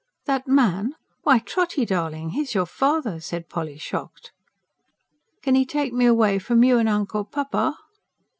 "That 0.25 0.47
man? 0.47 0.95
Why, 1.21 1.37
Trotty 1.37 1.85
darling, 1.85 2.31
he's 2.31 2.55
your 2.55 2.65
father!" 2.65 3.19
said 3.19 3.49
Polly, 3.49 3.77
shocked. 3.77 4.31
"Kin 5.43 5.55
'e 5.55 5.63
take 5.63 5.93
me 5.93 6.07
away 6.07 6.39
f'om 6.39 6.63
you 6.65 6.79
and 6.79 6.89
Uncle 6.89 7.23
Papa?" 7.23 7.77